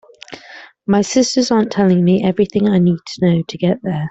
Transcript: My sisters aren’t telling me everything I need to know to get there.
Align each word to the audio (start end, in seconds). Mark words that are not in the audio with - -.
My 0.87 1.03
sisters 1.03 1.51
aren’t 1.51 1.71
telling 1.71 2.03
me 2.03 2.23
everything 2.23 2.67
I 2.67 2.79
need 2.79 3.01
to 3.05 3.21
know 3.27 3.43
to 3.47 3.57
get 3.59 3.83
there. 3.83 3.99